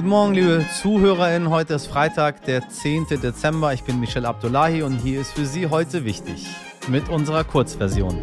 [0.00, 1.50] Guten Morgen, liebe ZuhörerInnen.
[1.50, 3.20] Heute ist Freitag, der 10.
[3.22, 3.74] Dezember.
[3.74, 6.46] Ich bin Michel Abdullahi und hier ist für Sie heute wichtig
[6.88, 8.18] mit unserer Kurzversion.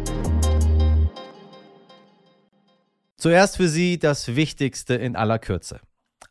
[3.16, 5.78] Zuerst für Sie das Wichtigste in aller Kürze.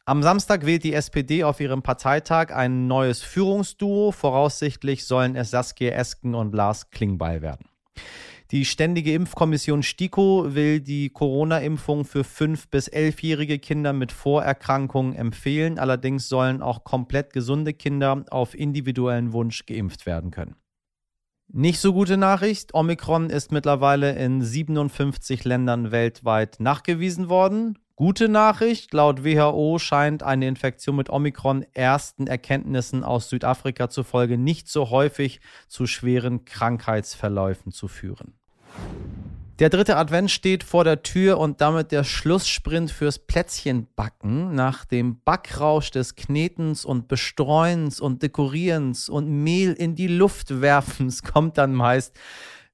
[0.03, 4.11] Am Samstag wählt die SPD auf ihrem Parteitag ein neues Führungsduo.
[4.11, 7.69] Voraussichtlich sollen es Saskia Esken und Lars Klingbeil werden.
[8.51, 15.77] Die Ständige Impfkommission STIKO will die Corona-Impfung für 5- bis 11-jährige Kinder mit Vorerkrankungen empfehlen.
[15.77, 20.55] Allerdings sollen auch komplett gesunde Kinder auf individuellen Wunsch geimpft werden können.
[21.49, 22.73] Nicht so gute Nachricht.
[22.73, 27.77] Omikron ist mittlerweile in 57 Ländern weltweit nachgewiesen worden.
[27.97, 34.69] Gute Nachricht, laut WHO scheint eine Infektion mit Omikron ersten Erkenntnissen aus Südafrika zufolge nicht
[34.69, 38.36] so häufig zu schweren Krankheitsverläufen zu führen.
[39.59, 44.53] Der dritte Advent steht vor der Tür und damit der Schlusssprint fürs Plätzchenbacken.
[44.53, 51.23] Nach dem Backrausch des Knetens und Bestreuens und Dekorierens und Mehl in die Luft werfens
[51.23, 52.15] kommt dann meist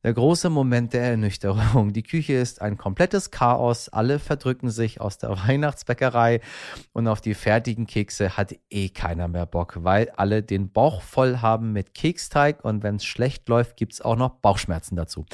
[0.04, 1.94] der große Moment der Ernüchterung.
[1.94, 3.88] Die Küche ist ein komplettes Chaos.
[3.88, 6.42] Alle verdrücken sich aus der Weihnachtsbäckerei
[6.92, 11.38] und auf die fertigen Kekse hat eh keiner mehr Bock, weil alle den Bauch voll
[11.38, 15.26] haben mit Keksteig und wenn es schlecht läuft, gibt es auch noch Bauchschmerzen dazu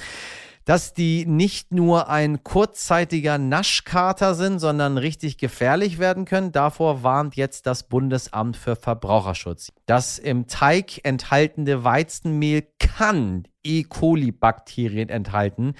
[0.65, 6.51] dass die nicht nur ein kurzzeitiger Naschkater sind, sondern richtig gefährlich werden können.
[6.51, 9.71] Davor warnt jetzt das Bundesamt für Verbraucherschutz.
[9.85, 13.83] Das im Teig enthaltene Weizenmehl kann E.
[13.83, 15.73] coli-Bakterien enthalten,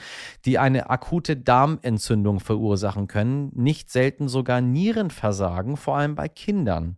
[0.45, 6.97] die eine akute Darmentzündung verursachen können, nicht selten sogar Nierenversagen, vor allem bei Kindern.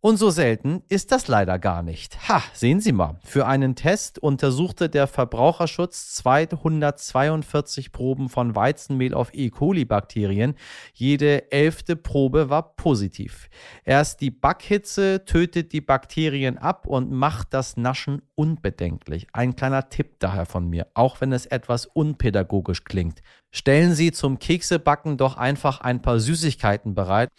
[0.00, 2.28] Und so selten ist das leider gar nicht.
[2.28, 3.18] Ha, sehen Sie mal.
[3.24, 9.50] Für einen Test untersuchte der Verbraucherschutz 242 Proben von Weizenmehl auf E.
[9.50, 10.54] coli-Bakterien.
[10.94, 13.50] Jede elfte Probe war positiv.
[13.84, 19.26] Erst die Backhitze tötet die Bakterien ab und macht das Naschen unbedenklich.
[19.32, 23.20] Ein kleiner Tipp daher von mir, auch wenn es etwas unpädagogisch klingt.
[23.50, 27.30] Stellen Sie zum Keksebacken doch einfach ein paar Süßigkeiten bereit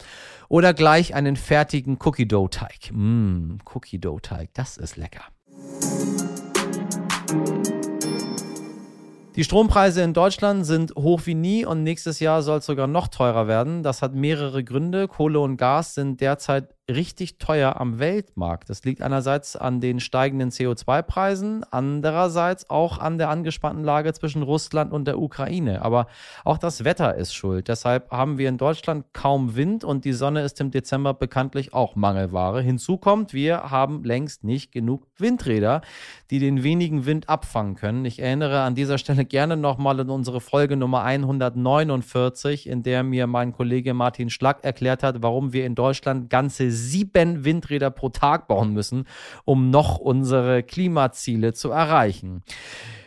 [0.50, 2.90] oder gleich einen fertigen Cookie Dough Teig.
[2.92, 5.22] Mmm, Cookie Dough Teig, das ist lecker.
[9.36, 13.08] Die Strompreise in Deutschland sind hoch wie nie und nächstes Jahr soll es sogar noch
[13.08, 13.82] teurer werden.
[13.82, 15.08] Das hat mehrere Gründe.
[15.08, 18.68] Kohle und Gas sind derzeit richtig teuer am Weltmarkt.
[18.68, 24.92] Das liegt einerseits an den steigenden CO2-Preisen, andererseits auch an der angespannten Lage zwischen Russland
[24.92, 25.82] und der Ukraine.
[25.82, 26.06] Aber
[26.44, 27.68] auch das Wetter ist schuld.
[27.68, 31.96] Deshalb haben wir in Deutschland kaum Wind und die Sonne ist im Dezember bekanntlich auch
[31.96, 32.60] Mangelware.
[32.60, 35.82] Hinzu kommt, wir haben längst nicht genug Windräder,
[36.30, 38.04] die den wenigen Wind abfangen können.
[38.04, 43.26] Ich erinnere an dieser Stelle gerne nochmal an unsere Folge Nummer 149, in der mir
[43.26, 48.48] mein Kollege Martin Schlack erklärt hat, warum wir in Deutschland ganze sieben Windräder pro Tag
[48.48, 49.06] bauen müssen,
[49.44, 52.42] um noch unsere Klimaziele zu erreichen.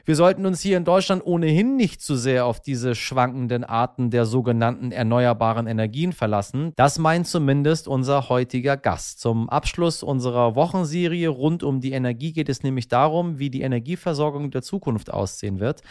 [0.05, 4.25] Wir sollten uns hier in Deutschland ohnehin nicht zu sehr auf diese schwankenden Arten der
[4.25, 6.73] sogenannten erneuerbaren Energien verlassen.
[6.75, 9.21] Das meint zumindest unser heutiger Gast.
[9.21, 14.51] Zum Abschluss unserer Wochenserie rund um die Energie geht es nämlich darum, wie die Energieversorgung
[14.51, 15.83] der Zukunft aussehen wird.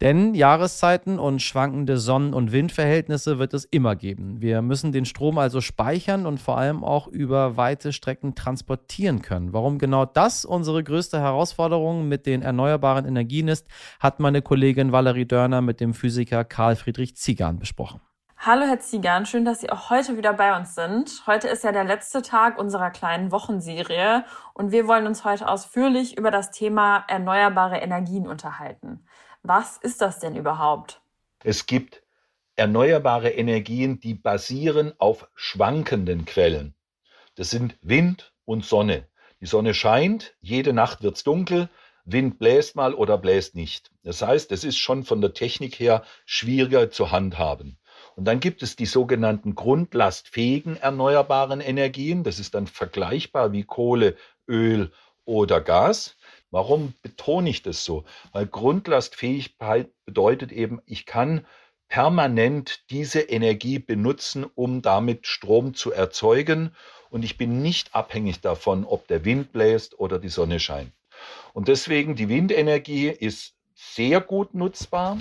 [0.00, 4.40] Denn Jahreszeiten und schwankende Sonnen- und Windverhältnisse wird es immer geben.
[4.40, 9.52] Wir müssen den Strom also speichern und vor allem auch über weite Strecken transportieren können.
[9.52, 13.66] Warum genau das unsere größte Herausforderung mit den erneuerbaren Energien ist, ist,
[14.00, 18.00] hat meine Kollegin Valerie Dörner mit dem Physiker Karl Friedrich Ziegan besprochen.
[18.38, 21.22] Hallo Herr Ziegan, schön, dass Sie auch heute wieder bei uns sind.
[21.26, 26.18] Heute ist ja der letzte Tag unserer kleinen Wochenserie und wir wollen uns heute ausführlich
[26.18, 29.06] über das Thema erneuerbare Energien unterhalten.
[29.42, 31.00] Was ist das denn überhaupt?
[31.42, 32.02] Es gibt
[32.56, 36.74] erneuerbare Energien, die basieren auf schwankenden Quellen.
[37.36, 39.08] Das sind Wind und Sonne.
[39.40, 41.70] Die Sonne scheint, jede Nacht wird es dunkel,
[42.08, 43.90] Wind bläst mal oder bläst nicht.
[44.04, 47.78] Das heißt, es ist schon von der Technik her schwieriger zu handhaben.
[48.14, 52.22] Und dann gibt es die sogenannten grundlastfähigen erneuerbaren Energien.
[52.22, 54.16] Das ist dann vergleichbar wie Kohle,
[54.48, 54.92] Öl
[55.24, 56.16] oder Gas.
[56.52, 58.04] Warum betone ich das so?
[58.32, 61.44] Weil Grundlastfähigkeit bedeutet eben, ich kann
[61.88, 66.70] permanent diese Energie benutzen, um damit Strom zu erzeugen.
[67.10, 70.92] Und ich bin nicht abhängig davon, ob der Wind bläst oder die Sonne scheint.
[71.56, 75.18] Und deswegen die Windenergie ist sehr gut nutzbar,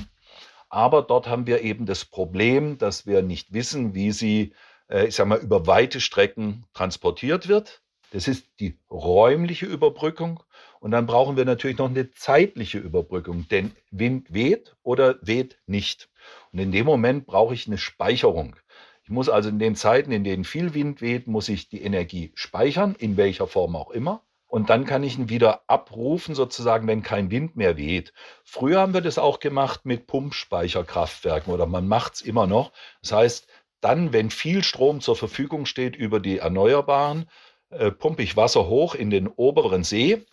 [0.67, 4.53] aber dort haben wir eben das Problem, dass wir nicht wissen, wie sie,
[4.89, 7.81] äh, ich sag mal, über weite Strecken transportiert wird.
[8.11, 10.43] Das ist die räumliche Überbrückung.
[10.81, 16.09] Und dann brauchen wir natürlich noch eine zeitliche Überbrückung, denn Wind weht oder weht nicht.
[16.51, 18.57] Und in dem Moment brauche ich eine Speicherung.
[19.05, 22.33] Ich muss also in den Zeiten, in denen viel Wind weht, muss ich die Energie
[22.35, 24.24] speichern, in welcher Form auch immer.
[24.55, 28.13] Und dann kann ich ihn wieder abrufen, sozusagen, wenn kein Wind mehr weht.
[28.45, 32.71] Früher haben wir das auch gemacht mit Pumpspeicherkraftwerken oder man macht es immer noch.
[33.01, 33.47] Das heißt,
[33.81, 37.29] dann, wenn viel Strom zur Verfügung steht über die Erneuerbaren,
[37.69, 40.25] äh, pumpe ich Wasser hoch in den oberen See.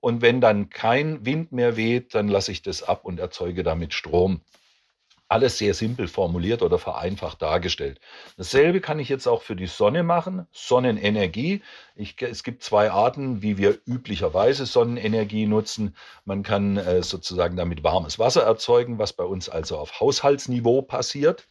[0.00, 3.92] Und wenn dann kein Wind mehr weht, dann lasse ich das ab und erzeuge damit
[3.92, 4.40] Strom.
[5.28, 8.00] Alles sehr simpel formuliert oder vereinfacht dargestellt.
[8.36, 10.46] Dasselbe kann ich jetzt auch für die Sonne machen.
[10.52, 11.62] Sonnenenergie.
[11.96, 15.96] Ich, es gibt zwei Arten, wie wir üblicherweise Sonnenenergie nutzen.
[16.24, 21.48] Man kann äh, sozusagen damit warmes Wasser erzeugen, was bei uns also auf Haushaltsniveau passiert.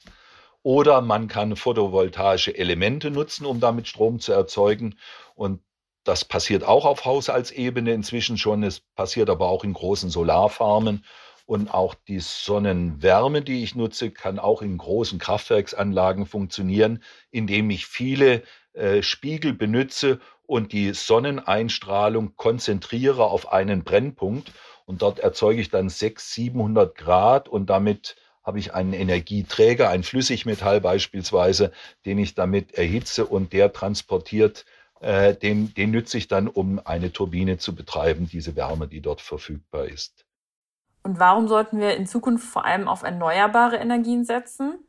[0.63, 4.97] Oder man kann photovoltaische Elemente nutzen, um damit Strom zu erzeugen.
[5.35, 5.61] Und
[6.05, 8.63] das passiert auch auf Haushaltsebene inzwischen schon.
[8.63, 11.03] Es passiert aber auch in großen Solarfarmen.
[11.45, 17.85] Und auch die Sonnenwärme, die ich nutze, kann auch in großen Kraftwerksanlagen funktionieren, indem ich
[17.85, 18.41] viele
[18.73, 24.51] äh, Spiegel benutze und die Sonneneinstrahlung konzentriere auf einen Brennpunkt.
[24.85, 30.03] Und dort erzeuge ich dann 600, 700 Grad und damit habe ich einen Energieträger, ein
[30.03, 31.71] Flüssigmetall beispielsweise,
[32.05, 34.65] den ich damit erhitze und der transportiert,
[35.01, 39.21] äh, den, den nütze ich dann, um eine Turbine zu betreiben, diese Wärme, die dort
[39.21, 40.24] verfügbar ist.
[41.05, 44.79] Und warum sollten wir in Zukunft vor allem auf erneuerbare Energien setzen?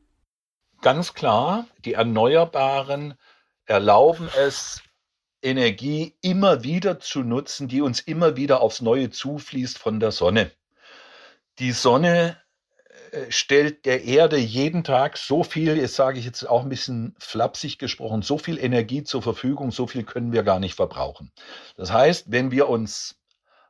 [0.80, 3.18] Ganz klar, die Erneuerbaren
[3.66, 4.82] erlauben es,
[5.42, 10.50] Energie immer wieder zu nutzen, die uns immer wieder aufs Neue zufließt von der Sonne.
[11.58, 12.38] Die Sonne
[13.10, 17.14] äh, stellt der Erde jeden Tag so viel, jetzt sage ich jetzt auch ein bisschen
[17.18, 21.30] flapsig gesprochen, so viel Energie zur Verfügung, so viel können wir gar nicht verbrauchen.
[21.76, 23.16] Das heißt, wenn wir uns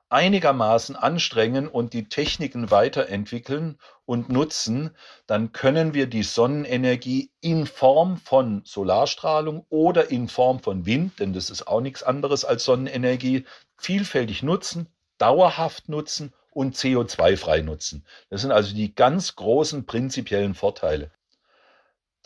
[0.08, 4.90] einigermaßen anstrengen und die Techniken weiterentwickeln und nutzen,
[5.26, 11.32] dann können wir die Sonnenenergie in Form von Solarstrahlung oder in Form von Wind, denn
[11.32, 13.44] das ist auch nichts anderes als Sonnenenergie,
[13.76, 14.88] vielfältig nutzen,
[15.18, 18.06] dauerhaft nutzen und CO2-frei nutzen.
[18.30, 21.10] Das sind also die ganz großen prinzipiellen Vorteile.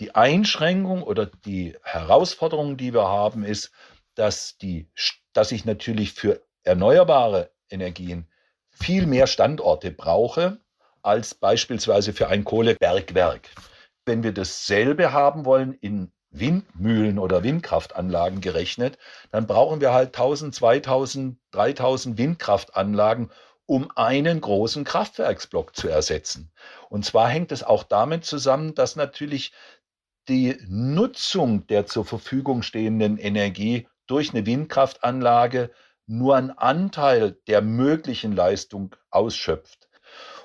[0.00, 3.72] Die Einschränkung oder die Herausforderung, die wir haben, ist,
[4.14, 4.88] dass, die,
[5.32, 8.26] dass ich natürlich für erneuerbare Energien
[8.70, 10.58] viel mehr Standorte brauche
[11.02, 13.48] als beispielsweise für ein Kohlebergwerk.
[14.04, 18.98] Wenn wir dasselbe haben wollen in Windmühlen oder Windkraftanlagen gerechnet,
[19.32, 23.30] dann brauchen wir halt 1000, 2000, 3000 Windkraftanlagen,
[23.66, 26.52] um einen großen Kraftwerksblock zu ersetzen.
[26.88, 29.52] Und zwar hängt es auch damit zusammen, dass natürlich
[30.28, 35.70] die Nutzung der zur Verfügung stehenden Energie durch eine Windkraftanlage
[36.10, 39.88] nur einen Anteil der möglichen Leistung ausschöpft.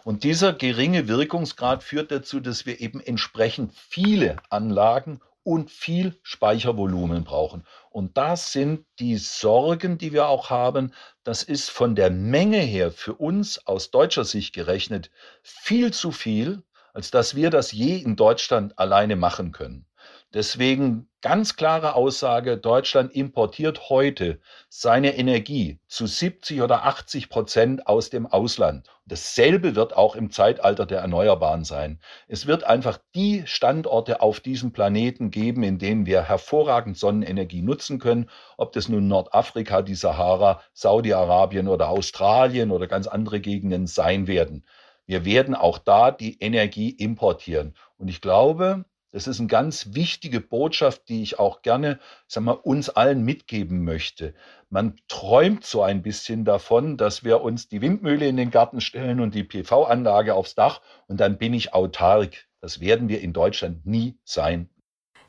[0.04, 7.24] Und dieser geringe Wirkungsgrad führt dazu, dass wir eben entsprechend viele Anlagen und viel Speichervolumen
[7.24, 7.66] brauchen.
[7.90, 10.94] Und das sind die Sorgen, die wir auch haben.
[11.24, 15.10] Das ist von der Menge her für uns aus deutscher Sicht gerechnet
[15.42, 16.62] viel zu viel,
[16.94, 19.88] als dass wir das je in Deutschland alleine machen können.
[20.33, 28.10] Deswegen ganz klare Aussage, Deutschland importiert heute seine Energie zu 70 oder 80 Prozent aus
[28.10, 28.88] dem Ausland.
[29.06, 32.00] Dasselbe wird auch im Zeitalter der Erneuerbaren sein.
[32.27, 38.00] Es wird einfach die Standorte auf diesem Planeten geben, in denen wir hervorragend Sonnenenergie nutzen
[38.00, 44.27] können, ob das nun Nordafrika, die Sahara, Saudi-Arabien oder Australien oder ganz andere Gegenden sein
[44.27, 44.65] werden.
[45.05, 47.75] Wir werden auch da die Energie importieren.
[47.98, 52.51] Und ich glaube, das ist eine ganz wichtige Botschaft, die ich auch gerne sag mal,
[52.51, 54.34] uns allen mitgeben möchte.
[54.69, 59.22] Man träumt so ein bisschen davon, dass wir uns die Windmühle in den Garten stellen
[59.22, 62.45] und die PV-Anlage aufs Dach und dann bin ich autark.
[62.60, 64.69] Das werden wir in Deutschland nie sein.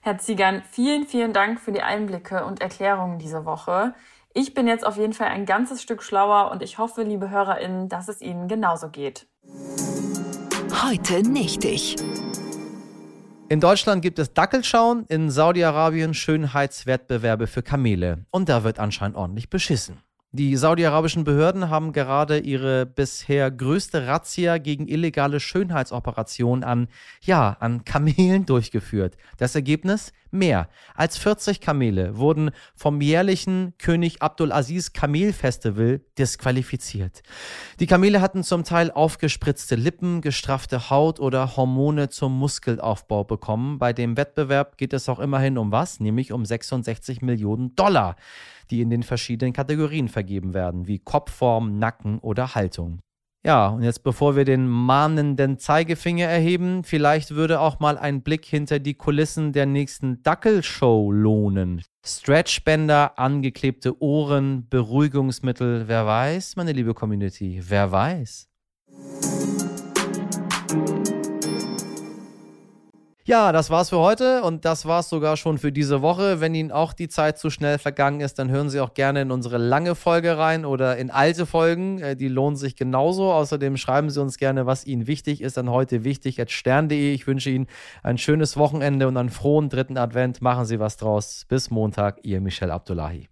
[0.00, 3.94] Herr Ziegern, vielen, vielen Dank für die Einblicke und Erklärungen diese Woche.
[4.34, 7.88] Ich bin jetzt auf jeden Fall ein ganzes Stück schlauer und ich hoffe, liebe HörerInnen,
[7.88, 9.28] dass es Ihnen genauso geht.
[10.82, 11.94] Heute nicht ich.
[13.48, 18.26] In Deutschland gibt es Dackelschauen, in Saudi-Arabien Schönheitswettbewerbe für Kamele.
[18.30, 19.98] Und da wird anscheinend ordentlich beschissen.
[20.38, 26.88] Die saudi-arabischen Behörden haben gerade ihre bisher größte Razzia gegen illegale Schönheitsoperationen an,
[27.22, 29.16] ja, an Kamelen durchgeführt.
[29.38, 30.12] Das Ergebnis?
[30.32, 37.22] Mehr als 40 Kamele wurden vom jährlichen König Abdulaziz Kamelfestival disqualifiziert.
[37.80, 43.78] Die Kamele hatten zum Teil aufgespritzte Lippen, gestraffte Haut oder Hormone zum Muskelaufbau bekommen.
[43.78, 48.16] Bei dem Wettbewerb geht es auch immerhin um was, nämlich um 66 Millionen Dollar
[48.70, 53.00] die in den verschiedenen Kategorien vergeben werden, wie Kopfform, Nacken oder Haltung.
[53.46, 58.44] Ja, und jetzt bevor wir den mahnenden Zeigefinger erheben, vielleicht würde auch mal ein Blick
[58.44, 61.82] hinter die Kulissen der nächsten Dackelshow lohnen.
[62.04, 68.48] Stretchbänder, angeklebte Ohren, Beruhigungsmittel, wer weiß, meine liebe Community, wer weiß.
[73.26, 76.40] Ja, das war's für heute und das war's sogar schon für diese Woche.
[76.40, 79.32] Wenn Ihnen auch die Zeit zu schnell vergangen ist, dann hören Sie auch gerne in
[79.32, 81.98] unsere lange Folge rein oder in alte Folgen.
[81.98, 83.32] Äh, die lohnen sich genauso.
[83.32, 87.12] Außerdem schreiben Sie uns gerne, was Ihnen wichtig ist, dann heute wichtig at stern.de.
[87.12, 87.66] Ich wünsche Ihnen
[88.04, 90.40] ein schönes Wochenende und einen frohen dritten Advent.
[90.40, 91.46] Machen Sie was draus.
[91.48, 93.28] Bis Montag, Ihr Michel Abdullahi.